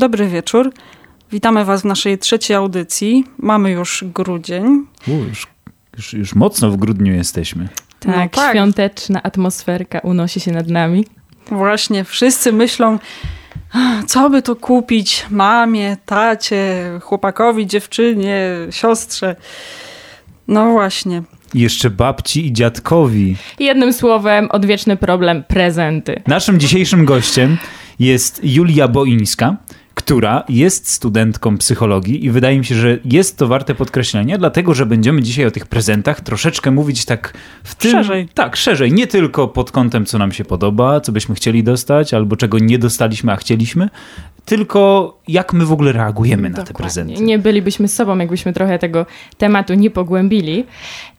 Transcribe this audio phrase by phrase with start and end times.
[0.00, 0.72] Dobry wieczór.
[1.32, 3.24] Witamy Was w naszej trzeciej audycji.
[3.38, 4.86] Mamy już grudzień.
[5.08, 5.46] U, już,
[5.96, 7.68] już, już mocno w grudniu jesteśmy.
[7.98, 11.04] Tak, no tak, świąteczna atmosferka unosi się nad nami.
[11.46, 12.98] Właśnie, wszyscy myślą,
[14.06, 19.36] co by to kupić mamie, tacie, chłopakowi, dziewczynie, siostrze.
[20.48, 21.22] No właśnie.
[21.54, 23.36] Jeszcze babci i dziadkowi.
[23.58, 26.22] Jednym słowem, odwieczny problem prezenty.
[26.26, 27.58] Naszym dzisiejszym gościem
[27.98, 29.56] jest Julia Boińska,
[30.00, 34.86] która jest studentką psychologii i wydaje mi się, że jest to warte podkreślenia, dlatego że
[34.86, 37.90] będziemy dzisiaj o tych prezentach troszeczkę mówić tak w tym...
[37.90, 38.28] Szerzej.
[38.34, 38.92] Tak, szerzej.
[38.92, 42.78] Nie tylko pod kątem, co nam się podoba, co byśmy chcieli dostać, albo czego nie
[42.78, 43.88] dostaliśmy, a chcieliśmy,
[44.44, 46.60] tylko jak my w ogóle reagujemy Dokładnie.
[46.60, 47.22] na te prezenty.
[47.22, 49.06] Nie bylibyśmy sobą, jakbyśmy trochę tego
[49.38, 50.64] tematu nie pogłębili.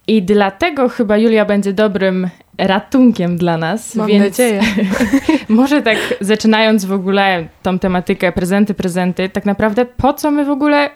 [0.07, 2.29] I dlatego chyba Julia będzie dobrym
[2.67, 3.95] ratunkiem dla nas.
[3.95, 4.61] Mam więc nadzieję.
[5.49, 10.49] może tak zaczynając w ogóle tą tematykę prezenty, prezenty, tak naprawdę po co my w
[10.49, 10.89] ogóle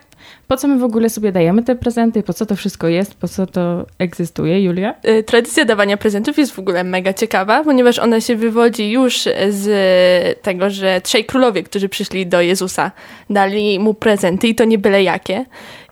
[0.47, 2.23] po co my w ogóle sobie dajemy te prezenty?
[2.23, 3.15] Po co to wszystko jest?
[3.15, 4.95] Po co to egzystuje, Julia?
[5.07, 10.41] Y, tradycja dawania prezentów jest w ogóle mega ciekawa, ponieważ ona się wywodzi już z
[10.41, 12.91] tego, że trzej królowie, którzy przyszli do Jezusa,
[13.29, 15.45] dali mu prezenty i to nie byle jakie.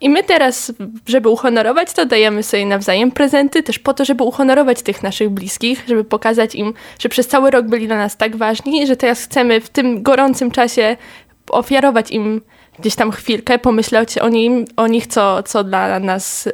[0.04, 0.74] I my teraz,
[1.08, 5.84] żeby uhonorować to, dajemy sobie nawzajem prezenty, też po to, żeby uhonorować tych naszych bliskich,
[5.88, 9.62] żeby pokazać im, że przez cały rok byli dla nas tak ważni, że teraz chcemy
[9.62, 10.98] w tym gorącym czasie
[11.50, 12.42] ofiarować im
[12.80, 16.54] gdzieś tam chwilkę, pomyśleć o, nim, o nich, co, co dla nas, yy,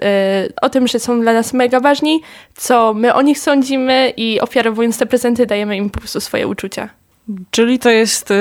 [0.61, 2.21] o tym, że są dla nas mega ważni,
[2.55, 6.98] co my o nich sądzimy i ofiarowując te prezenty dajemy im po prostu swoje uczucia.
[7.51, 8.35] Czyli to jest y,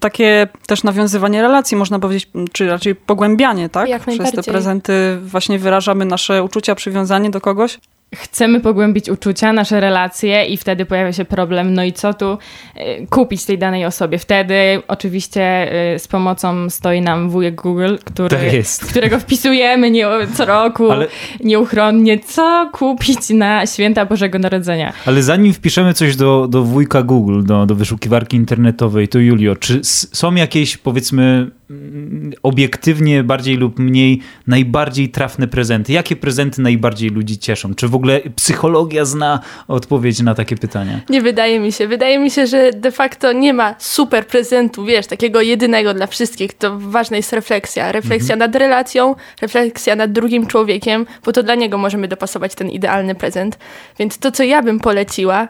[0.00, 3.88] takie też nawiązywanie relacji, można powiedzieć, czy raczej pogłębianie, tak?
[3.88, 7.78] Jak Przez te prezenty właśnie wyrażamy nasze uczucia, przywiązanie do kogoś
[8.14, 12.38] chcemy pogłębić uczucia, nasze relacje i wtedy pojawia się problem, no i co tu
[12.76, 14.18] y, kupić tej danej osobie.
[14.18, 14.54] Wtedy
[14.88, 20.90] oczywiście y, z pomocą stoi nam wujek Google, który, tak którego wpisujemy nie, co roku
[20.90, 21.06] Ale...
[21.44, 24.92] nieuchronnie, co kupić na święta Bożego Narodzenia.
[25.06, 29.80] Ale zanim wpiszemy coś do, do wujka Google, do, do wyszukiwarki internetowej, to Julio, czy
[29.84, 35.92] są jakieś powiedzmy mm, obiektywnie bardziej lub mniej najbardziej trafne prezenty?
[35.92, 37.74] Jakie prezenty najbardziej ludzi cieszą?
[37.74, 41.00] Czy w ogóle psychologia zna odpowiedź na takie pytania?
[41.08, 41.88] Nie wydaje mi się.
[41.88, 46.52] Wydaje mi się, że de facto nie ma super prezentu, wiesz, takiego jedynego dla wszystkich.
[46.54, 47.92] To ważna jest refleksja.
[47.92, 48.38] Refleksja mhm.
[48.38, 53.58] nad relacją, refleksja nad drugim człowiekiem, bo to dla niego możemy dopasować ten idealny prezent.
[53.98, 55.48] Więc to, co ja bym poleciła,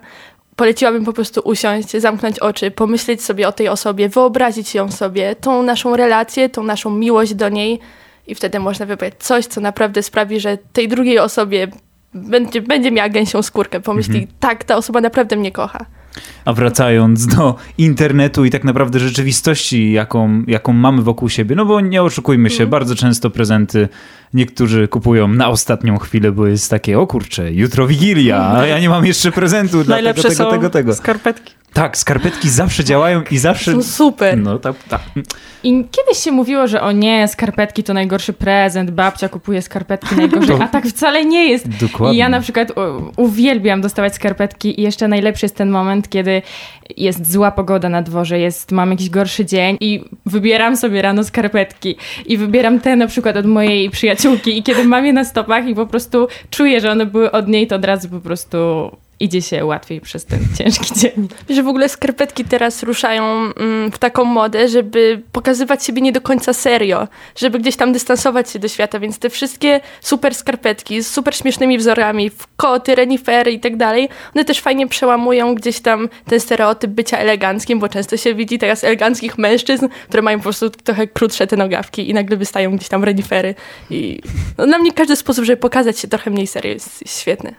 [0.56, 5.62] poleciłabym po prostu usiąść, zamknąć oczy, pomyśleć sobie o tej osobie, wyobrazić ją sobie, tą
[5.62, 7.80] naszą relację, tą naszą miłość do niej
[8.26, 11.68] i wtedy można wybrać coś, co naprawdę sprawi, że tej drugiej osobie
[12.14, 14.36] będzie, będzie miała gęsią skórkę, pomyśli, mhm.
[14.40, 15.86] tak, ta osoba naprawdę mnie kocha.
[16.44, 21.80] A wracając do internetu i tak naprawdę rzeczywistości, jaką, jaką mamy wokół siebie, no bo
[21.80, 22.70] nie oszukujmy się, mm.
[22.70, 23.88] bardzo często prezenty
[24.34, 28.88] niektórzy kupują na ostatnią chwilę, bo jest takie, o kurczę, jutro Wigilia, a ja nie
[28.88, 30.94] mam jeszcze prezentu dla Najlepsze tego, tego, tego, tego.
[30.94, 31.54] skarpetki.
[31.72, 33.72] Tak, skarpetki zawsze działają i zawsze...
[33.72, 34.38] Są super.
[34.38, 35.00] No, tak, tak.
[35.62, 40.56] I kiedyś się mówiło, że o nie, skarpetki to najgorszy prezent, babcia kupuje skarpetki najgorzej,
[40.56, 40.64] to...
[40.64, 41.68] a tak wcale nie jest.
[41.68, 42.14] Dokładnie.
[42.14, 42.72] I ja na przykład
[43.16, 46.42] uwielbiam dostawać skarpetki i jeszcze najlepszy jest ten moment, kiedy
[46.96, 51.96] jest zła pogoda na dworze, jest, mam jakiś gorszy dzień i wybieram sobie rano skarpetki
[52.26, 55.74] i wybieram te na przykład od mojej przyjaciółki i kiedy mam je na stopach i
[55.74, 58.90] po prostu czuję, że one były od niej, to od razu po prostu
[59.20, 61.28] idzie się łatwiej przez ten ciężki dzień.
[61.50, 66.20] Że w ogóle skarpetki teraz ruszają mm, w taką modę, żeby pokazywać siebie nie do
[66.20, 71.10] końca serio, żeby gdzieś tam dystansować się do świata, więc te wszystkie super skarpetki z
[71.10, 76.08] super śmiesznymi wzorami, w koty, renifery i tak dalej, one też fajnie przełamują gdzieś tam
[76.26, 80.70] ten stereotyp bycia eleganckim, bo często się widzi teraz eleganckich mężczyzn, które mają po prostu
[80.70, 83.54] trochę krótsze te nogawki i nagle wystają gdzieś tam renifery
[83.90, 84.20] i
[84.58, 87.54] no, dla mnie każdy sposób, żeby pokazać się trochę mniej serio jest, jest świetny.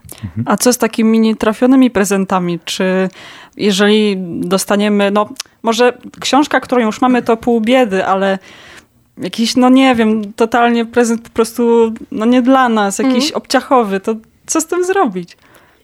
[0.45, 2.59] A co z takim mini trafionymi prezentami?
[2.65, 3.09] Czy
[3.57, 5.29] jeżeli dostaniemy, no
[5.63, 8.39] może książka, którą już mamy, to pół biedy, ale
[9.17, 13.35] jakiś, no nie wiem, totalnie prezent po prostu, no nie dla nas, jakiś mm.
[13.35, 14.15] obciachowy, to
[14.45, 15.37] co z tym zrobić?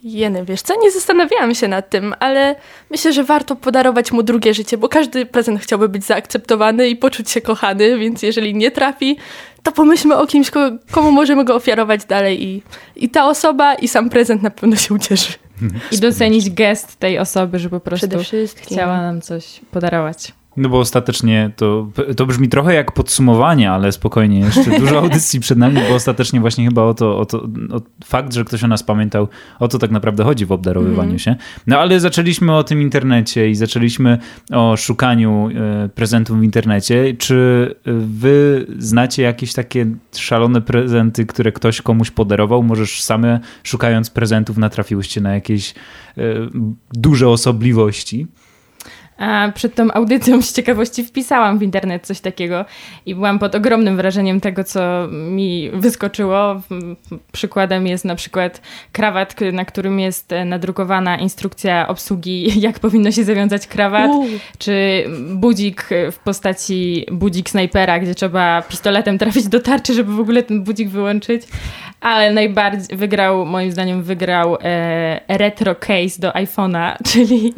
[0.03, 2.55] Jeny, wiesz co, nie zastanawiałam się nad tym, ale
[2.89, 7.29] myślę, że warto podarować mu drugie życie, bo każdy prezent chciałby być zaakceptowany i poczuć
[7.29, 9.17] się kochany, więc jeżeli nie trafi,
[9.63, 10.51] to pomyślmy o kimś,
[10.91, 12.63] komu możemy go ofiarować dalej i,
[12.95, 15.46] i ta osoba i sam prezent na pewno się ucieszy.
[15.91, 18.07] I docenić gest tej osoby, że po prostu
[18.55, 20.33] chciała nam coś podarować.
[20.57, 21.87] No bo ostatecznie to,
[22.17, 26.65] to brzmi trochę jak podsumowanie, ale spokojnie, jeszcze dużo audycji przed nami, bo ostatecznie właśnie
[26.65, 27.37] chyba o to, o to
[27.71, 29.27] o fakt, że ktoś o nas pamiętał,
[29.59, 31.19] o to tak naprawdę chodzi w obdarowywaniu mm.
[31.19, 31.35] się.
[31.67, 34.17] No ale zaczęliśmy o tym internecie i zaczęliśmy
[34.51, 37.15] o szukaniu e, prezentów w internecie.
[37.17, 37.75] Czy
[38.07, 42.63] wy znacie jakieś takie szalone prezenty, które ktoś komuś podarował?
[42.63, 45.73] Możesz same szukając prezentów natrafiłyście na jakieś
[46.17, 46.23] e,
[46.93, 48.27] duże osobliwości?
[49.17, 52.65] A przed tą audycją z ciekawości wpisałam w internet coś takiego
[53.05, 56.61] i byłam pod ogromnym wrażeniem tego, co mi wyskoczyło.
[57.31, 58.61] Przykładem jest na przykład
[58.91, 64.11] krawat, na którym jest nadrukowana instrukcja obsługi, jak powinno się zawiązać krawat,
[64.57, 70.43] czy budzik w postaci budzik snajpera, gdzie trzeba pistoletem trafić do tarczy, żeby w ogóle
[70.43, 71.41] ten budzik wyłączyć.
[72.01, 77.53] Ale najbardziej wygrał, moim zdaniem, wygrał e, retro case do iPhone'a, czyli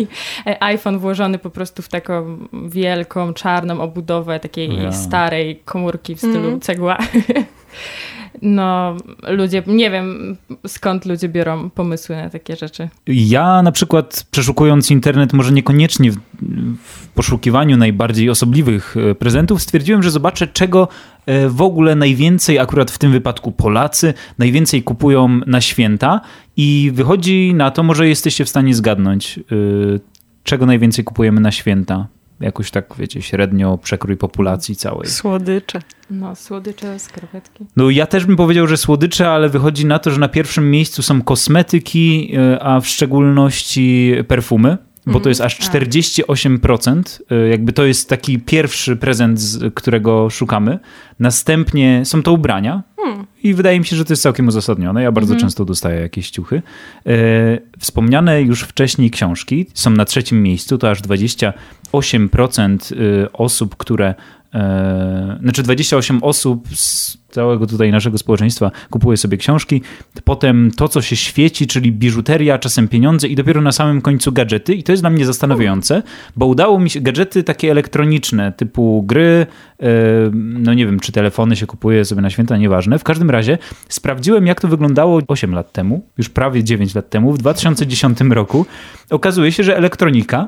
[0.47, 2.37] e, iPhone włożony po prostu w taką
[2.67, 4.91] wielką, czarną obudowę takiej ja.
[4.91, 6.59] starej komórki w stylu mm.
[6.59, 6.97] cegła.
[8.41, 8.97] no
[9.27, 10.37] ludzie, nie wiem
[10.67, 12.89] skąd ludzie biorą pomysły na takie rzeczy.
[13.07, 16.17] Ja na przykład przeszukując internet, może niekoniecznie w,
[16.83, 20.87] w poszukiwaniu najbardziej osobliwych e, prezentów, stwierdziłem, że zobaczę czego
[21.25, 26.21] e, w ogóle najwięcej, akurat w tym wypadku Polacy, najwięcej kupują na święta
[26.57, 29.43] i wychodzi na to, może jesteście w stanie zgadnąć, e,
[30.49, 32.07] czego najwięcej kupujemy na święta
[32.39, 35.07] jakoś tak, wiecie, średnio przekrój populacji całej.
[35.07, 35.81] Słodycze.
[36.09, 37.65] No, słodycze, skarpetki.
[37.75, 41.01] No ja też bym powiedział, że słodycze, ale wychodzi na to, że na pierwszym miejscu
[41.01, 45.31] są kosmetyki, e, a w szczególności perfumy bo to mhm.
[45.31, 47.21] jest aż 48%.
[47.29, 50.79] E, jakby to jest taki pierwszy prezent, z którego szukamy.
[51.19, 52.83] Następnie są to ubrania.
[53.09, 53.27] Hmm.
[53.43, 55.03] I wydaje mi się, że to jest całkiem uzasadnione.
[55.03, 55.47] Ja bardzo mhm.
[55.47, 56.61] często dostaję jakieś ciuchy.
[57.05, 57.11] E,
[57.79, 60.77] wspomniane już wcześniej książki są na trzecim miejscu.
[60.77, 64.15] To aż 28% e, osób, które
[64.53, 69.81] E, znaczy 28 osób z całego tutaj naszego społeczeństwa kupuje sobie książki,
[70.23, 74.75] potem to, co się świeci, czyli biżuteria, czasem pieniądze i dopiero na samym końcu gadżety
[74.75, 76.03] i to jest dla mnie zastanawiające,
[76.35, 79.45] bo udało mi się gadżety takie elektroniczne, typu gry,
[79.79, 79.85] e,
[80.33, 82.99] no nie wiem, czy telefony się kupuje sobie na święta, nieważne.
[82.99, 83.57] W każdym razie
[83.89, 88.65] sprawdziłem, jak to wyglądało 8 lat temu, już prawie 9 lat temu, w 2010 roku.
[89.09, 90.47] Okazuje się, że elektronika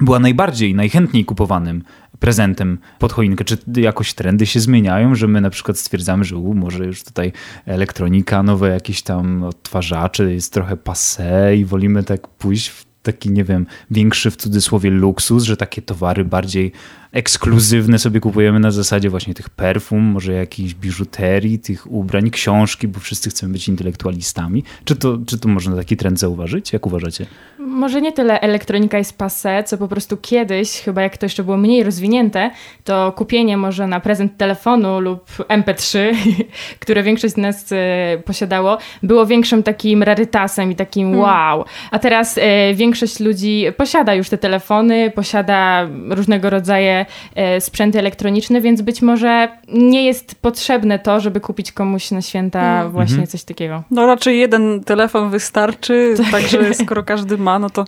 [0.00, 1.82] była najbardziej, najchętniej kupowanym
[2.22, 3.44] prezentem pod choinkę?
[3.44, 7.32] Czy jakoś trendy się zmieniają, że my na przykład stwierdzamy, że u, może już tutaj
[7.66, 13.44] elektronika, nowe jakieś tam odtwarzacze jest trochę passe i wolimy tak pójść w taki, nie
[13.44, 16.72] wiem, większy w cudzysłowie luksus, że takie towary bardziej
[17.12, 23.00] ekskluzywne sobie kupujemy na zasadzie właśnie tych perfum, może jakiejś biżuterii, tych ubrań, książki, bo
[23.00, 24.64] wszyscy chcemy być intelektualistami.
[24.84, 26.72] Czy to, czy to można taki trend zauważyć?
[26.72, 27.26] Jak uważacie?
[27.58, 31.56] Może nie tyle elektronika jest passe, co po prostu kiedyś, chyba jak to jeszcze było
[31.56, 32.50] mniej rozwinięte,
[32.84, 35.98] to kupienie może na prezent telefonu lub MP3,
[36.80, 37.76] które większość z nas e,
[38.24, 41.20] posiadało, było większym takim rarytasem i takim hmm.
[41.20, 41.64] wow.
[41.90, 47.01] A teraz e, większość ludzi posiada już te telefony, posiada różnego rodzaju
[47.34, 52.80] E, sprzęty elektroniczne, więc być może nie jest potrzebne to, żeby kupić komuś na święta
[52.80, 52.92] mm.
[52.92, 53.26] właśnie mhm.
[53.26, 53.82] coś takiego.
[53.90, 56.30] No raczej jeden telefon wystarczy, tak.
[56.30, 57.84] także skoro każdy ma, no to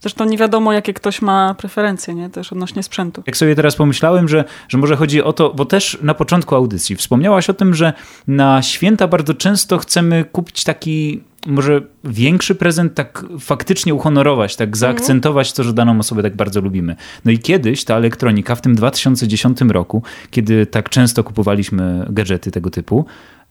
[0.00, 2.30] Zresztą nie wiadomo, jakie ktoś ma preferencje, nie?
[2.30, 3.22] Też odnośnie sprzętu.
[3.26, 6.96] Jak sobie teraz pomyślałem, że, że może chodzi o to, bo też na początku audycji
[6.96, 7.92] wspomniałaś o tym, że
[8.26, 14.78] na święta bardzo często chcemy kupić taki może większy prezent tak faktycznie uhonorować, tak mhm.
[14.78, 16.96] zaakcentować to, że daną osobę tak bardzo lubimy.
[17.24, 22.70] No i kiedyś ta elektronika w tym 2010 roku, kiedy tak często kupowaliśmy gadżety tego
[22.70, 23.04] typu,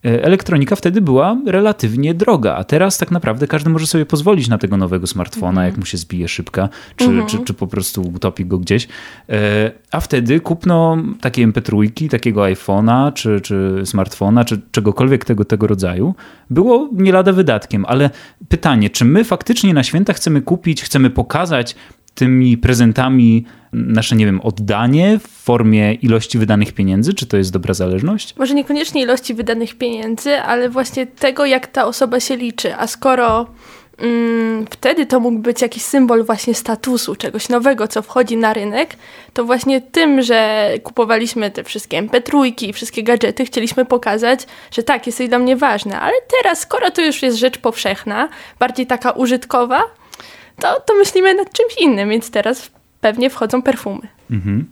[0.04, 4.77] elektronika wtedy była relatywnie droga, a teraz tak naprawdę każdy może sobie pozwolić na tego
[4.77, 5.66] nowego smartfona, mm.
[5.66, 7.25] jak mu się zbije szybka, czy, mm.
[7.25, 8.88] czy, czy po prostu utopi go gdzieś.
[9.30, 15.68] E, a wtedy kupno takiej MP3, takiego iPhone'a, czy, czy smartfona, czy czegokolwiek tego, tego
[15.68, 16.16] rodzaju,
[16.50, 17.86] było nie lada wydatkiem.
[17.88, 18.10] Ale
[18.50, 21.75] pytanie, czy my faktycznie na święta chcemy kupić, chcemy pokazać
[22.17, 27.13] tymi prezentami nasze, nie wiem, oddanie w formie ilości wydanych pieniędzy?
[27.13, 28.36] Czy to jest dobra zależność?
[28.38, 32.75] Może niekoniecznie ilości wydanych pieniędzy, ale właśnie tego, jak ta osoba się liczy.
[32.75, 33.47] A skoro
[33.97, 38.95] mm, wtedy to mógł być jakiś symbol właśnie statusu, czegoś nowego, co wchodzi na rynek,
[39.33, 44.39] to właśnie tym, że kupowaliśmy te wszystkie MP3 i wszystkie gadżety, chcieliśmy pokazać,
[44.71, 46.00] że tak, jesteś dla mnie ważne.
[46.00, 49.83] Ale teraz, skoro to już jest rzecz powszechna, bardziej taka użytkowa,
[50.59, 52.71] to, to myślimy nad czymś innym, więc teraz
[53.01, 54.07] pewnie wchodzą perfumy.
[54.31, 54.65] Mhm.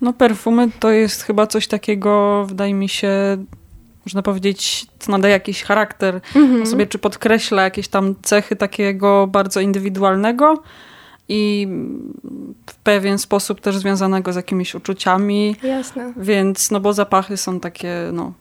[0.00, 3.10] No perfumy to jest chyba coś takiego, wydaje mi się,
[4.06, 6.66] można powiedzieć, co nadaje jakiś charakter mhm.
[6.66, 10.62] sobie, czy podkreśla jakieś tam cechy takiego bardzo indywidualnego.
[11.28, 11.68] i
[12.66, 15.56] w pewien sposób też związanego z jakimiś uczuciami.
[15.62, 16.12] Jasne.
[16.16, 18.32] Więc, no bo zapachy są takie, no,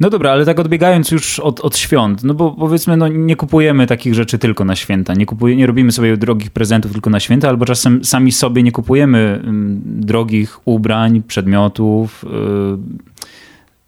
[0.00, 3.86] No dobra, ale tak odbiegając już od, od świąt, no bo powiedzmy, no nie kupujemy
[3.86, 7.48] takich rzeczy tylko na święta, nie, kupuje, nie robimy sobie drogich prezentów tylko na święta,
[7.48, 13.11] albo czasem sami sobie nie kupujemy mm, drogich ubrań, przedmiotów, y,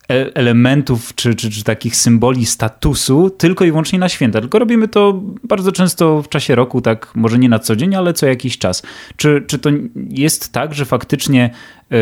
[0.08, 5.20] elementów czy, czy, czy takich symboli statusu tylko i wyłącznie na święta, tylko robimy to
[5.44, 8.82] bardzo często w czasie roku, tak może nie na co dzień, ale co jakiś czas.
[9.16, 9.70] Czy, czy to
[10.10, 11.50] jest tak, że faktycznie
[11.92, 11.96] y,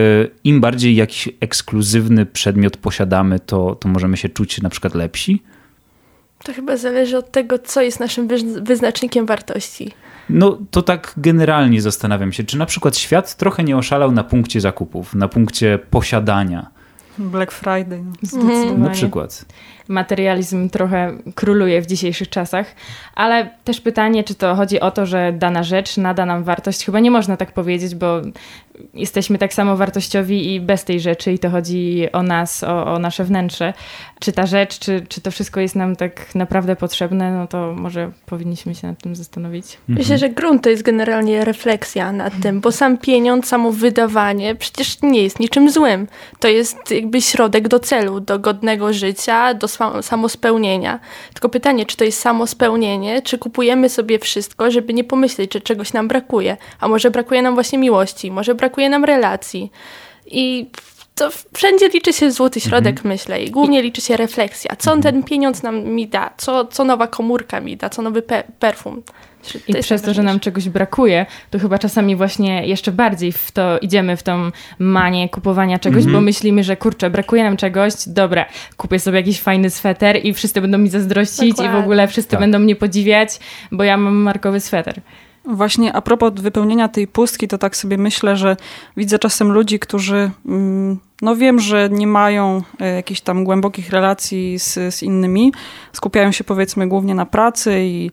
[0.45, 5.43] im bardziej jakiś ekskluzywny przedmiot posiadamy, to, to możemy się czuć na przykład lepsi?
[6.45, 9.91] To chyba zależy od tego, co jest naszym wyz- wyznacznikiem wartości.
[10.29, 14.61] No to tak generalnie zastanawiam się, czy na przykład świat trochę nie oszalał na punkcie
[14.61, 16.82] zakupów, na punkcie posiadania.
[17.31, 18.03] Black Friday.
[18.05, 18.13] No.
[18.23, 18.79] Zdecydowanie.
[18.79, 19.45] Na przykład.
[19.89, 22.67] materializm trochę króluje w dzisiejszych czasach,
[23.15, 26.85] ale też pytanie, czy to chodzi o to, że dana rzecz nada nam wartość.
[26.85, 28.21] Chyba nie można tak powiedzieć, bo
[28.95, 32.99] jesteśmy tak samo wartościowi i bez tej rzeczy i to chodzi o nas, o, o
[32.99, 33.73] nasze wnętrze.
[34.21, 38.11] Czy ta rzecz, czy, czy to wszystko jest nam tak naprawdę potrzebne, no to może
[38.27, 39.79] powinniśmy się nad tym zastanowić.
[39.89, 45.03] Myślę, że grunt to jest generalnie refleksja nad tym, bo sam pieniądz, samo wydawanie przecież
[45.03, 46.09] nie jest niczym złym.
[46.41, 49.69] To jest jakby środek do celu, do godnego życia, do
[50.03, 51.01] samospełnienia.
[51.33, 55.93] Tylko pytanie, czy to jest samospełnienie, czy kupujemy sobie wszystko, żeby nie pomyśleć, że czegoś
[55.93, 56.57] nam brakuje.
[56.81, 59.71] A może brakuje nam właśnie miłości, może brakuje nam relacji.
[60.27, 60.67] I
[61.15, 64.77] to wszędzie liczy się złoty środek, myślę, i głównie liczy się refleksja.
[64.79, 68.43] Co ten pieniądz nam mi da, co, co nowa komórka mi da, co nowy pe-
[68.59, 69.03] perfum.
[69.69, 73.79] I przez to, że nam czegoś brakuje, to chyba czasami właśnie jeszcze bardziej w to
[73.79, 78.99] idziemy, w tą manię kupowania czegoś, bo myślimy, że kurczę, brakuje nam czegoś, dobra, kupię
[78.99, 81.81] sobie jakiś fajny sweter i wszyscy będą mi zazdrościć i w Dokładnie.
[81.81, 82.41] ogóle wszyscy Tak.
[82.41, 83.29] będą mnie podziwiać,
[83.73, 85.01] bo ja mam markowy sweter.
[85.45, 88.57] Właśnie a propos wypełnienia tej pustki, to tak sobie myślę, że
[88.97, 94.59] widzę czasem ludzi, którzy, mm, no wiem, że nie mają e, jakichś tam głębokich relacji
[94.59, 95.53] z, z innymi,
[95.93, 98.11] skupiają się powiedzmy głównie na pracy i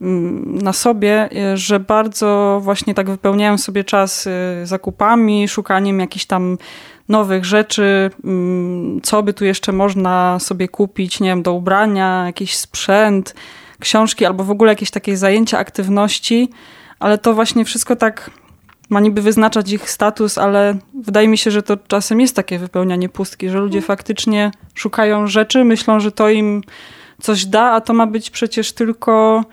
[0.00, 6.24] mm, na sobie, e, że bardzo właśnie tak wypełniają sobie czas e, zakupami, szukaniem jakichś
[6.24, 6.58] tam
[7.08, 12.56] nowych rzeczy, mm, co by tu jeszcze można sobie kupić, nie wiem, do ubrania, jakiś
[12.56, 13.34] sprzęt,
[13.82, 16.50] książki albo w ogóle jakieś takie zajęcia, aktywności,
[16.98, 18.30] ale to właśnie wszystko tak
[18.90, 23.08] ma niby wyznaczać ich status, ale wydaje mi się, że to czasem jest takie wypełnianie
[23.08, 26.62] pustki, że ludzie faktycznie szukają rzeczy, myślą, że to im
[27.20, 29.44] coś da, a to ma być przecież tylko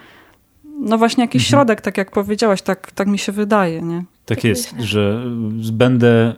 [0.80, 4.04] no właśnie jakiś środek, tak jak powiedziałaś, tak, tak mi się wydaje, nie?
[4.26, 5.24] Tak Tak jest, że
[5.72, 6.36] będę,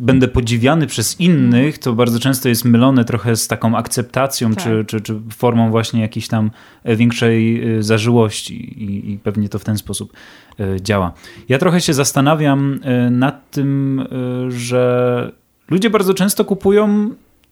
[0.00, 4.64] będę podziwiany przez innych, to bardzo często jest mylone trochę z taką akceptacją, Tak.
[4.64, 6.50] czy, czy, czy formą właśnie jakiejś tam
[6.84, 10.12] e, większej e, zażyłości i, i pewnie to w ten sposób
[10.60, 11.12] e, działa.
[11.48, 12.80] Ja trochę się zastanawiam
[13.10, 14.04] nad tym,
[14.48, 15.32] że
[15.70, 17.10] ludzie bardzo często kupują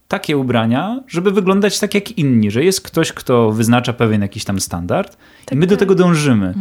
[0.09, 4.61] takie ubrania, żeby wyglądać tak jak inni, że jest ktoś, kto wyznacza pewien jakiś tam
[4.61, 5.17] standard
[5.52, 5.78] i my do tak.
[5.78, 6.55] tego dążymy.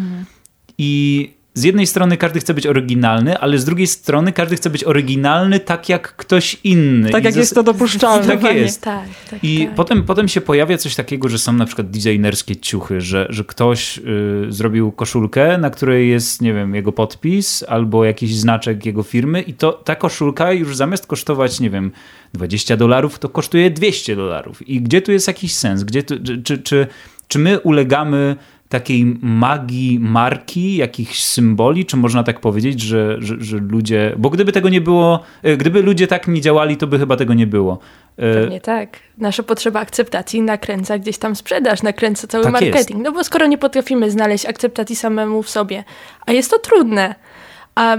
[0.77, 4.83] I z jednej strony każdy chce być oryginalny, ale z drugiej strony każdy chce być
[4.83, 7.09] oryginalny tak jak ktoś inny.
[7.09, 8.37] Tak I jak jest to dopuszczalne.
[8.37, 8.81] Tak jest.
[8.81, 9.75] Tak, tak, I tak.
[9.75, 13.97] potem, potem się pojawia coś takiego, że są na przykład designerskie ciuchy, że, że ktoś
[13.97, 14.01] y,
[14.49, 19.53] zrobił koszulkę, na której jest, nie wiem, jego podpis albo jakiś znaczek jego firmy i
[19.53, 21.91] to ta koszulka już zamiast kosztować, nie wiem,
[22.33, 24.69] 20 dolarów, to kosztuje 200 dolarów.
[24.69, 25.83] I gdzie tu jest jakiś sens?
[25.83, 26.87] Gdzie tu, czy, czy, czy,
[27.27, 28.35] czy my ulegamy
[28.69, 34.51] takiej magii marki, jakichś symboli, czy można tak powiedzieć, że, że, że ludzie, bo gdyby
[34.51, 37.79] tego nie było, y, gdyby ludzie tak nie działali, to by chyba tego nie było.
[38.19, 38.99] Y, Pewnie tak.
[39.17, 43.03] Nasza potrzeba akceptacji nakręca gdzieś tam sprzedaż, nakręca cały Tak marketing.
[43.03, 45.83] No bo skoro nie potrafimy znaleźć akceptacji samemu w sobie,
[46.25, 47.15] a jest to trudne,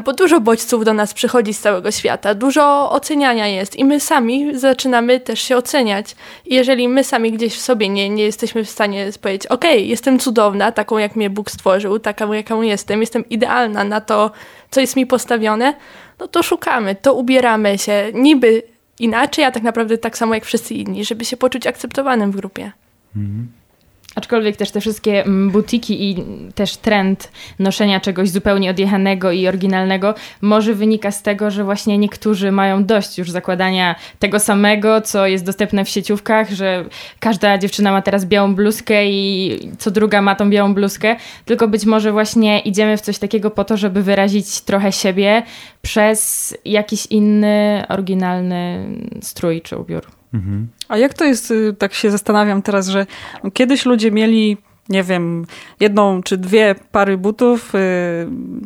[0.04, 4.58] bo dużo bodźców do nas przychodzi z całego świata, dużo oceniania jest i my sami
[4.58, 6.16] zaczynamy też się oceniać.
[6.46, 10.18] I jeżeli my sami gdzieś w sobie nie, nie jesteśmy w stanie powiedzieć, okej, jestem
[10.18, 14.30] cudowna, taką jak mnie Bóg stworzył, taką jaką jestem, jestem idealna na to,
[14.70, 15.74] co jest mi postawione,
[16.20, 18.62] no to szukamy, to ubieramy się niby
[18.98, 22.72] inaczej, a tak naprawdę tak samo jak wszyscy inni, żeby się poczuć akceptowanym w grupie.
[24.14, 26.24] Aczkolwiek też te wszystkie mm, butiki i
[26.54, 32.52] też trend noszenia czegoś zupełnie odjechanego i oryginalnego może wynika z tego, że właśnie niektórzy
[32.52, 36.84] mają dość już zakładania tego samego, co jest dostępne w sieciówkach, że
[37.20, 41.86] każda dziewczyna ma teraz białą bluzkę i co druga ma tą białą bluzkę, tylko być
[41.86, 45.42] może właśnie idziemy w coś takiego po to, żeby wyrazić trochę siebie
[45.82, 48.88] przez jakiś inny, oryginalny
[49.20, 50.17] strój czy ubiór.
[50.88, 53.06] A jak to jest, y, tak się zastanawiam teraz, że
[53.52, 54.56] kiedyś ludzie mieli
[54.88, 55.46] nie wiem,
[55.80, 57.78] jedną czy dwie pary butów, y,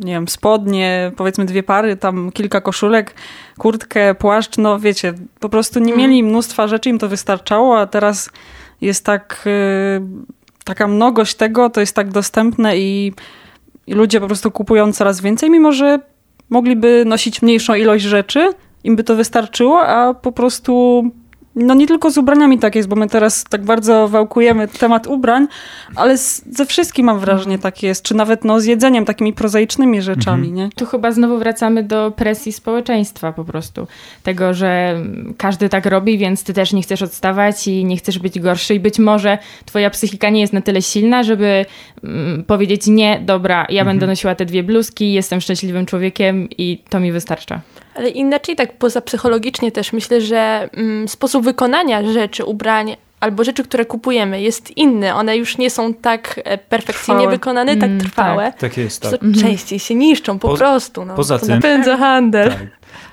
[0.03, 3.15] nie wiem, spodnie, powiedzmy dwie pary, tam kilka koszulek,
[3.57, 5.97] kurtkę, płaszcz, no wiecie, po prostu nie Mhm.
[6.09, 8.29] mieli mnóstwa rzeczy, im to wystarczało, a teraz
[8.81, 10.01] jest tak, y,
[10.65, 13.13] taka mnogość tego, to jest tak dostępne i,
[13.87, 15.99] i ludzie po prostu kupują coraz więcej, mimo że
[16.49, 18.53] mogliby nosić mniejszą ilość rzeczy,
[18.83, 21.03] im by to wystarczyło, a po prostu
[21.55, 25.47] no nie tylko z ubraniami tak jest, bo my teraz tak bardzo wałkujemy temat ubrań,
[25.95, 30.01] ale z, ze wszystkim mam wrażenie tak jest, czy nawet no, z jedzeniem, takimi prozaicznymi
[30.01, 30.69] rzeczami, nie?
[30.75, 33.87] Tu chyba znowu wracamy do presji społeczeństwa po prostu.
[34.23, 35.01] Tego, że
[35.37, 38.79] każdy tak robi, więc ty też nie chcesz odstawać i nie chcesz być gorszy i
[38.79, 41.65] być może twoja psychika nie jest na tyle silna, żeby
[42.03, 46.99] mm, powiedzieć nie, dobra, ja będę nosiła te dwie bluzki, jestem szczęśliwym człowiekiem i to
[46.99, 47.61] mi wystarcza.
[47.95, 53.63] Ale inaczej tak poza psychologicznie też myślę, że mm, sposób wykonania rzeczy, ubrań albo rzeczy,
[53.63, 55.13] które kupujemy jest inny.
[55.13, 57.35] One już nie są tak e, perfekcyjnie Trwałe.
[57.37, 58.53] wykonane, tak Mm, trwałe.
[58.59, 59.19] Tak jest, Po tak.
[59.41, 61.05] Częściej się niszczą po Po- prostu.
[61.05, 61.15] No.
[61.15, 62.49] poza to tym- napędza handel.
[62.49, 62.59] Tak.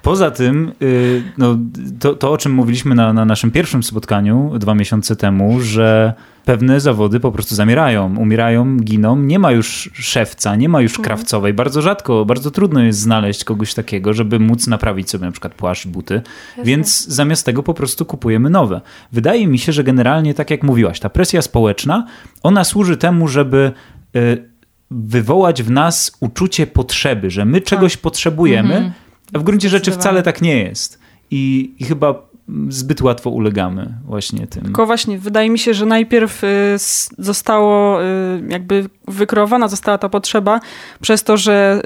[0.03, 1.59] Poza tym, y, no,
[2.01, 6.81] to, to o czym mówiliśmy na, na naszym pierwszym spotkaniu dwa miesiące temu, że pewne
[6.81, 9.17] zawody po prostu zamierają, umierają, giną.
[9.17, 11.55] Nie ma już szewca, nie ma już krawcowej.
[11.55, 15.87] Bardzo rzadko, bardzo trudno jest znaleźć kogoś takiego, żeby móc naprawić sobie na przykład płaszcz,
[15.87, 16.23] buty.
[16.65, 18.81] Więc zamiast tego po prostu kupujemy nowe.
[19.13, 22.07] Wydaje mi się, że generalnie, tak jak mówiłaś, ta presja społeczna,
[22.43, 23.73] ona służy temu, żeby
[24.17, 24.51] y,
[24.91, 28.93] wywołać w nas uczucie potrzeby, że my czegoś potrzebujemy, Mhm.
[29.33, 30.99] A w gruncie rzeczy wcale tak nie jest.
[31.31, 32.31] I, I chyba
[32.69, 34.63] zbyt łatwo ulegamy właśnie tym.
[34.63, 36.77] Tylko właśnie, wydaje mi się, że najpierw y,
[37.19, 38.07] zostało y,
[38.49, 40.61] jakby wykreowana została ta potrzeba
[41.01, 41.83] przez to, że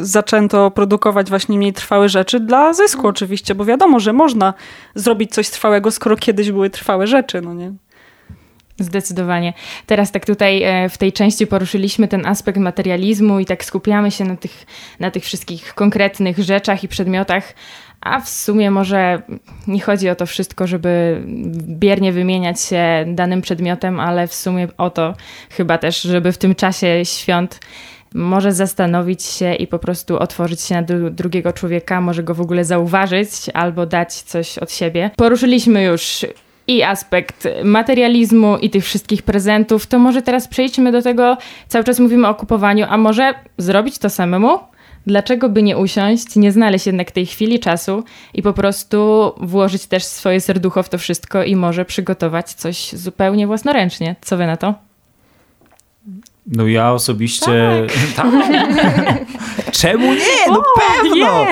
[0.00, 4.54] y, zaczęto produkować właśnie mniej trwałe rzeczy dla zysku oczywiście, bo wiadomo, że można
[4.94, 7.72] zrobić coś trwałego, skoro kiedyś były trwałe rzeczy, no nie?
[8.78, 9.52] Zdecydowanie.
[9.86, 14.24] Teraz tak tutaj e, w tej części poruszyliśmy ten aspekt materializmu i tak skupiamy się
[14.24, 14.66] na tych,
[15.00, 17.54] na tych wszystkich konkretnych rzeczach i przedmiotach,
[18.00, 19.22] a w sumie może
[19.66, 21.22] nie chodzi o to wszystko, żeby
[21.68, 25.14] biernie wymieniać się danym przedmiotem, ale w sumie o to
[25.50, 27.60] chyba też, żeby w tym czasie świąt
[28.14, 32.40] może zastanowić się i po prostu otworzyć się na dru- drugiego człowieka, może go w
[32.40, 35.10] ogóle zauważyć albo dać coś od siebie.
[35.16, 36.26] Poruszyliśmy już
[36.68, 41.36] i aspekt materializmu i tych wszystkich prezentów, to może teraz przejdźmy do tego,
[41.68, 44.58] cały czas mówimy o kupowaniu, a może zrobić to samemu?
[45.06, 50.04] Dlaczego by nie usiąść, nie znaleźć jednak tej chwili czasu i po prostu włożyć też
[50.04, 54.16] swoje serducho w to wszystko i może przygotować coś zupełnie własnoręcznie?
[54.20, 54.93] Co wy na to?
[56.46, 57.86] No ja osobiście...
[58.16, 58.26] Tak.
[59.72, 60.46] Czemu nie?
[60.48, 61.46] No pewno!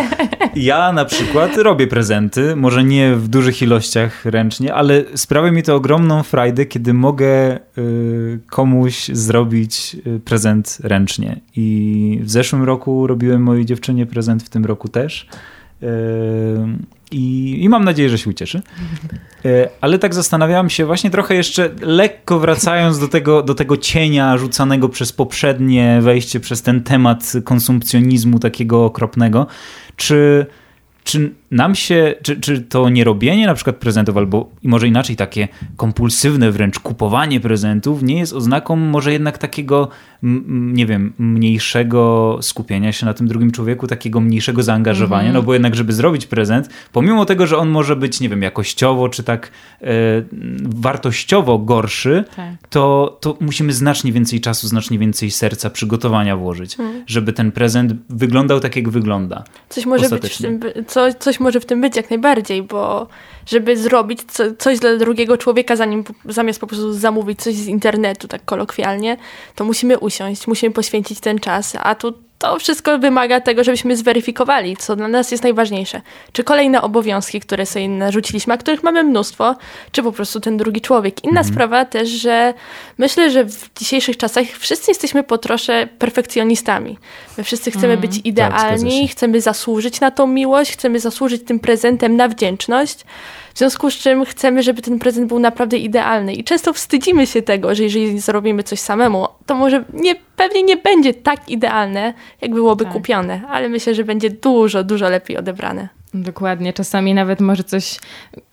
[0.56, 5.74] Ja na przykład robię prezenty, może nie w dużych ilościach ręcznie, ale sprawia mi to
[5.74, 11.40] ogromną frajdę, kiedy mogę y, komuś zrobić y, prezent ręcznie.
[11.56, 15.26] I w zeszłym roku robiłem mojej dziewczynie prezent, w tym roku też.
[15.82, 15.86] Y,
[17.12, 18.62] I, I mam nadzieję, że się ucieszy.
[19.44, 24.38] E, Ale tak zastanawiałem się właśnie trochę jeszcze lekko wracając do tego, do tego cienia
[24.38, 29.46] rzucanego przez poprzednie wejście, przez ten temat konsumpcjonizmu takiego okropnego.
[29.96, 30.46] Czy,
[31.04, 35.48] czy nam się, czy, czy to nierobienie na przykład prezentów, albo i może inaczej takie
[35.76, 39.88] kompulsywne wręcz kupowanie prezentów nie jest oznaką może jednak takiego,
[40.48, 45.74] nie wiem, mniejszego skupienia się na tym drugim człowieku, takiego mniejszego zaangażowania, no bo jednak
[45.74, 49.86] żeby zrobić prezent, pomimo tego, że on może być, nie wiem, jakościowo czy tak e,
[50.62, 52.68] wartościowo gorszy, Tak.
[52.70, 58.60] to, to musimy znacznie więcej czasu, znacznie więcej serca, przygotowania włożyć, żeby ten prezent wyglądał
[58.60, 59.44] tak, jak wygląda.
[59.68, 60.42] Coś może, być
[60.86, 63.06] co, coś może w tym być jak najbardziej, bo
[63.46, 68.28] żeby zrobić co, coś dla drugiego człowieka, zanim, zamiast po prostu zamówić coś z internetu,
[68.28, 69.16] tak kolokwialnie,
[69.54, 74.76] to musimy usiąść, musimy poświęcić ten czas, a tu to wszystko wymaga tego, żebyśmy zweryfikowali,
[74.76, 76.00] co dla nas jest najważniejsze.
[76.32, 79.56] Czy kolejne obowiązki, które sobie narzuciliśmy, a których mamy mnóstwo,
[79.92, 81.24] czy po prostu ten drugi człowiek.
[81.24, 82.54] Inna sprawa też, że
[82.98, 86.98] myślę, że w dzisiejszych czasach wszyscy jesteśmy po trosze perfekcjonistami.
[87.38, 89.08] My wszyscy chcemy być zgadza idealni, się.
[89.08, 93.04] chcemy zasłużyć na tą miłość, chcemy zasłużyć tym prezentem na wdzięczność.
[93.54, 96.34] W związku z czym chcemy, żeby ten prezent był naprawdę idealny.
[96.34, 100.76] I często wstydzimy się tego, że jeżeli zrobimy coś samemu, to może nie, pewnie nie
[100.76, 102.92] będzie tak idealne, jak byłoby Tak.
[102.92, 105.88] kupione, ale myślę, że będzie dużo, dużo lepiej odebrane.
[106.14, 106.72] Dokładnie.
[106.72, 107.98] Czasami nawet może coś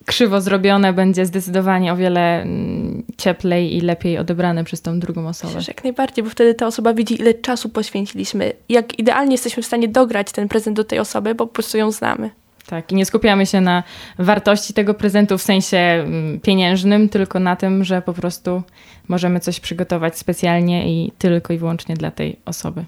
[0.06, 5.54] krzywo zrobione będzie zdecydowanie o wiele mm, cieplej i lepiej odebrane przez tą drugą osobę.
[5.56, 9.66] Myślę, jak najbardziej, bo wtedy ta osoba widzi, ile czasu poświęciliśmy, jak idealnie jesteśmy w
[9.66, 12.30] stanie dograć ten prezent do tej osoby, bo po prostu ją znamy.
[12.70, 13.84] Tak, i nie skupiamy się na
[14.20, 18.64] wartości tego prezentu w sensie mm, pieniężnym, tylko na tym, że po prostu
[19.08, 22.86] możemy coś przygotować specjalnie i tylko i wyłącznie dla tej osoby.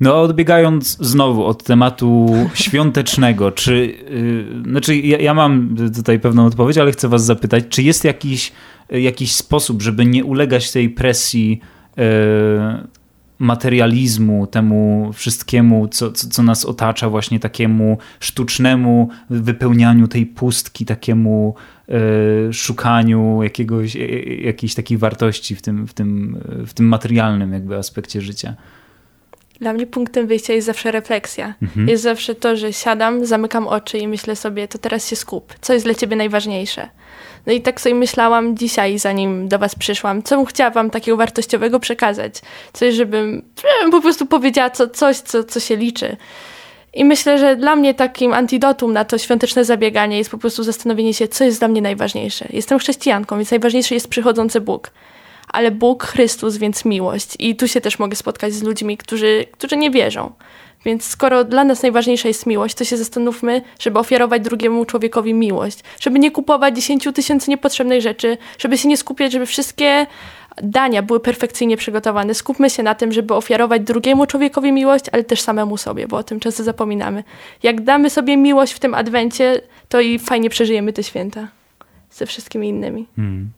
[0.00, 3.94] No, odbiegając znowu od tematu świątecznego, czy.
[4.10, 8.52] Yy, znaczy, ja, ja, mam tutaj pewną odpowiedź, ale chcę Was zapytać, czy jest jakiś,
[8.90, 11.60] jakiś sposób, żeby nie ulegać tej presji
[11.96, 12.04] yy,
[13.38, 21.54] materializmu, temu wszystkiemu, co, co, co, nas otacza, właśnie takiemu sztucznemu wypełnianiu tej pustki, takiemu
[21.88, 23.96] yy, szukaniu jakiegoś,
[24.42, 28.54] jakiejś takiej wartości w tym, w, tym, w tym materialnym jakby aspekcie życia?
[29.60, 31.54] Dla mnie punktem wyjścia jest zawsze refleksja.
[31.62, 31.88] Mhm.
[31.88, 35.54] Jest zawsze to, że siadam, zamykam oczy i myślę sobie, to teraz się skup.
[35.60, 36.88] Co jest dla ciebie najważniejsze?
[37.46, 41.16] No i tak sobie myślałam dzisiaj, zanim do was przyszłam, co bym chciała wam takiego
[41.16, 42.34] wartościowego przekazać.
[42.72, 46.16] Coś, żebym, żebym po prostu powiedziała co, coś, co, co się liczy.
[46.94, 51.14] I myślę, że dla mnie takim antidotum na to świąteczne zabieganie jest po prostu zastanowienie
[51.14, 52.46] się, co jest dla mnie najważniejsze.
[52.50, 54.90] Jestem chrześcijanką, więc najważniejszy jest przychodzący Bóg
[55.48, 57.36] ale Bóg, Chrystus, więc miłość.
[57.38, 60.32] I tu się też mogę spotkać z ludźmi, którzy, którzy nie wierzą.
[60.86, 65.80] Więc skoro dla nas najważniejsza jest miłość, to się zastanówmy, żeby ofiarować drugiemu człowiekowi miłość.
[66.00, 70.06] Żeby nie kupować 10 tysięcy niepotrzebnych rzeczy, żeby się nie skupiać, żeby wszystkie
[70.62, 72.34] dania były perfekcyjnie przygotowane.
[72.34, 76.22] Skupmy się na tym, żeby ofiarować drugiemu człowiekowi miłość, ale też samemu sobie, bo o
[76.22, 77.24] tym często zapominamy.
[77.62, 81.48] Jak damy sobie miłość w tym adwencie, to i fajnie przeżyjemy te święta
[82.10, 83.06] ze wszystkimi innymi.
[83.16, 83.50] Hmm.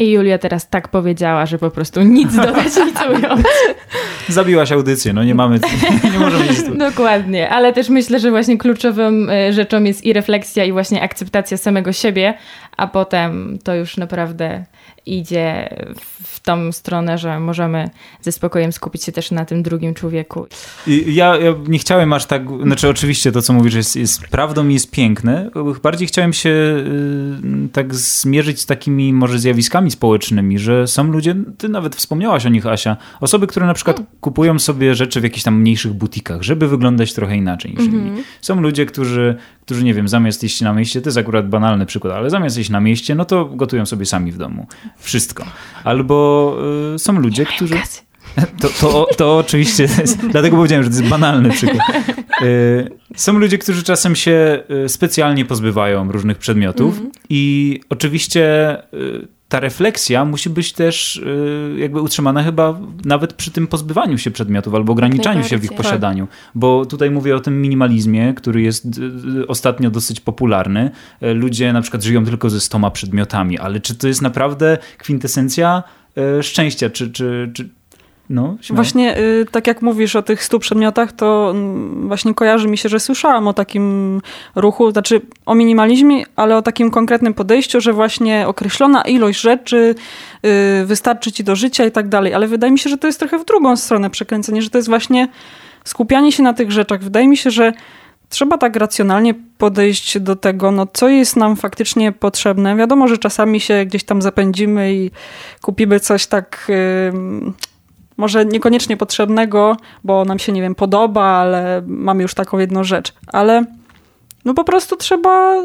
[0.00, 3.46] I Julia teraz tak powiedziała, że po prostu nic dodać, nic ująć.
[4.28, 5.60] Zabiłaś audycję, no nie mamy,
[6.12, 6.74] nie możemy nic tu.
[6.74, 11.56] Dokładnie, ale też myślę, że właśnie kluczową e, rzeczą jest i refleksja i właśnie akceptacja
[11.56, 12.34] samego siebie,
[12.80, 14.64] a potem to już naprawdę
[15.06, 15.76] idzie
[16.22, 17.90] w tą stronę, że możemy
[18.20, 20.46] ze spokojem skupić się też na tym drugim człowieku.
[21.06, 24.74] Ja, ja nie chciałem aż tak, znaczy oczywiście to, co mówisz, jest, jest prawdą i
[24.74, 25.50] jest piękne.
[25.82, 31.68] Bardziej chciałem się y, tak zmierzyć z takimi może zjawiskami społecznymi, że są ludzie, ty
[31.68, 34.16] nawet wspomniałaś o nich, Asia, osoby, które na przykład hmm.
[34.20, 38.08] kupują sobie rzeczy w jakichś tam mniejszych butikach, żeby wyglądać trochę inaczej niż inni.
[38.08, 38.22] Mm -hmm.
[38.40, 39.36] Są ludzie, którzy,
[39.70, 42.70] którzy, nie wiem, zamiast iść na mieście, to jest akurat banalny przykład, ale zamiast iść
[42.70, 44.66] na mieście, no to gotują sobie sami w domu
[44.98, 45.44] wszystko.
[45.84, 46.56] Albo
[46.94, 47.74] y, są ludzie, którzy...
[48.60, 49.88] To, to, to oczywiście,
[50.32, 51.82] dlatego powiedziałem, że to jest banalny przykład.
[52.42, 57.14] Y, są ludzie, którzy czasem się y, specjalnie pozbywają różnych przedmiotów mm -hmm.
[57.30, 63.66] i oczywiście y, ta refleksja musi być też y, jakby utrzymana chyba nawet przy tym
[63.66, 66.28] pozbywaniu się przedmiotów albo ograniczaniu się w ich posiadaniu.
[66.54, 68.86] Bo tutaj mówię o tym minimalizmie, który jest
[69.38, 70.90] y, ostatnio dosyć popularny.
[71.22, 75.82] Y, ludzie na przykład żyją tylko ze stoma przedmiotami, ale czy to jest naprawdę kwintesencja
[76.42, 76.90] szczęścia?
[76.90, 77.68] Czy, czy, czy,
[78.30, 82.78] no, właśnie y, tak jak mówisz o tych stu przedmiotach, to mm, właśnie kojarzy mi
[82.78, 84.20] się, że słyszałam o takim
[84.54, 89.94] ruchu, znaczy o minimalizmie, ale o takim konkretnym podejściu, że właśnie określona ilość rzeczy
[90.82, 92.34] y, wystarczy ci do życia i tak dalej.
[92.34, 94.88] Ale wydaje mi się, że to jest trochę w drugą stronę przekręcenie, że to jest
[94.88, 95.28] właśnie
[95.84, 97.02] skupianie się na tych rzeczach.
[97.02, 97.72] Wydaje mi się, że
[98.28, 102.76] trzeba tak racjonalnie podejść do tego, no co jest nam faktycznie potrzebne.
[102.76, 105.10] Wiadomo, że czasami się gdzieś tam zapędzimy i
[105.62, 106.70] kupimy coś tak
[108.20, 113.12] może niekoniecznie potrzebnego, bo nam się, nie wiem, podoba, ale mamy już taką jedną rzecz.
[113.26, 113.64] Ale
[114.44, 115.62] no po prostu trzeba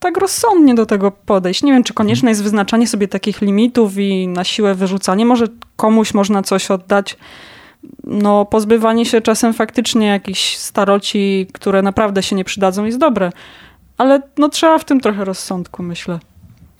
[0.00, 1.62] tak rozsądnie do tego podejść.
[1.62, 5.26] Nie wiem, czy konieczne jest wyznaczanie sobie takich limitów i na siłę wyrzucanie.
[5.26, 7.16] Może komuś można coś oddać.
[8.04, 13.32] No, pozbywanie się czasem faktycznie jakichś staroci, które naprawdę się nie przydadzą, jest dobre.
[13.98, 16.18] Ale no, trzeba w tym trochę rozsądku, myślę.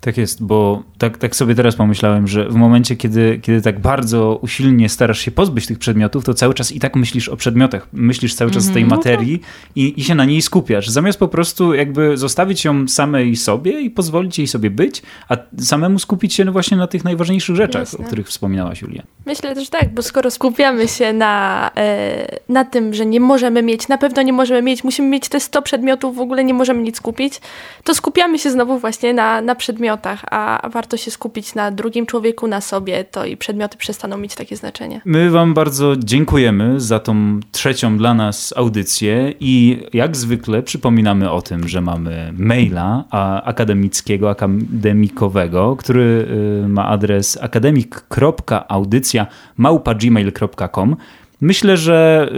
[0.00, 4.38] Tak jest, bo tak, tak sobie teraz pomyślałem, że w momencie, kiedy, kiedy tak bardzo
[4.42, 8.34] usilnie starasz się pozbyć tych przedmiotów, to cały czas i tak myślisz o przedmiotach, myślisz
[8.34, 8.72] cały czas mm -hmm.
[8.72, 8.98] o tej mhm.
[8.98, 9.40] materii
[9.76, 10.88] i, i się na niej skupiasz.
[10.88, 15.98] Zamiast po prostu jakby zostawić ją samej sobie i pozwolić jej sobie być, a samemu
[15.98, 18.04] skupić się właśnie na tych najważniejszych rzeczach, Jasne.
[18.04, 19.02] o których wspominałaś, Julia.
[19.26, 23.88] Myślę też tak, bo skoro skupiamy się na, e, na tym, że nie możemy mieć,
[23.88, 27.00] na pewno nie możemy mieć, musimy mieć te 100 przedmiotów, w ogóle nie możemy nic
[27.00, 27.40] kupić,
[27.84, 32.46] to skupiamy się znowu właśnie na, na przedmiotach, a warto się skupić na drugim człowieku,
[32.46, 35.00] na sobie, to i przedmioty przestaną mieć takie znaczenie.
[35.04, 41.42] My Wam bardzo dziękujemy za tą trzecią dla nas audycję i jak zwykle przypominamy o
[41.42, 43.04] tym, że mamy maila
[43.44, 46.28] akademickiego, akademikowego, który
[46.64, 50.96] y, ma adres akademik.audycja małpa.gmail.com
[51.40, 52.28] Myślę, że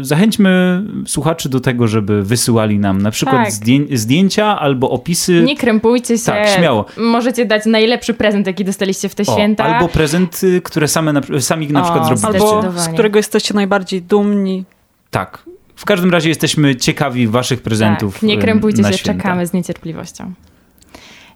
[0.00, 3.52] y, zachęćmy słuchaczy do tego, żeby wysyłali nam na przykład tak.
[3.92, 5.42] zdjęcia albo opisy.
[5.46, 6.24] Nie krępujcie się.
[6.24, 6.84] Tak, śmiało.
[6.96, 9.64] Możecie dać najlepszy prezent, jaki dostaliście w te o, święta.
[9.64, 12.56] Albo prezenty, które same na, sami na o, przykład zrobiliście.
[12.56, 14.64] Albo z którego jesteście najbardziej dumni.
[15.10, 15.42] Tak.
[15.76, 18.14] W każdym razie jesteśmy ciekawi waszych prezentów.
[18.14, 19.22] Tak, nie em, krępujcie na się, święta.
[19.22, 20.32] czekamy z niecierpliwością.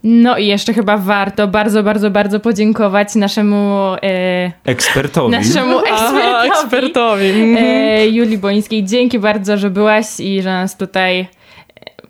[0.04, 5.30] No i jeszcze chyba warto bardzo, bardzo, bardzo podziękować naszemu, e, Ekspertowi.
[5.30, 7.56] naszemu ekspertowi, ekspertowi.
[7.58, 8.84] e, Julii Bońskiej.
[8.84, 11.26] Dzięki bardzo, że byłaś i że nas tutaj e,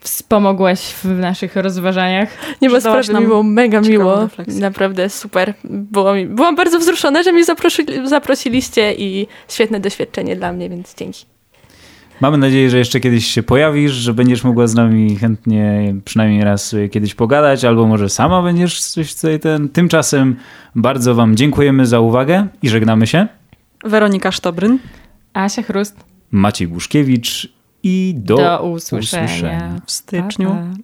[0.01, 2.29] wspomogłaś w naszych rozważaniach.
[2.63, 4.21] Nie ma sprawy, mi było mega miło.
[4.21, 4.61] refleksję.
[4.61, 5.55] Naprawdę super.
[5.65, 10.95] Było mi, byłam bardzo wzruszona, że mnie zaprosi, zaprosiliście i świetne doświadczenie dla mnie, więc
[10.95, 11.32] dzięki.
[12.20, 16.75] Mamy nadzieję, że jeszcze kiedyś się pojawisz, że będziesz mogła z nami chętnie przynajmniej raz
[16.90, 19.68] kiedyś pogadać, albo może sama będziesz coś tutaj ten.
[19.68, 20.37] Tymczasem
[20.75, 23.27] bardzo wam dziękujemy za uwagę i żegnamy się.
[23.85, 24.79] Weronika Sztobryn.
[25.35, 29.25] Asia Chrust, Maciej Buszkiewicz i do, do, usłyszenia.
[29.25, 29.81] usłyszenia.
[29.87, 30.48] W styczniu.
[30.48, 30.72] Pa, pa.